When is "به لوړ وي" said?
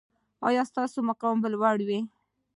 1.41-1.99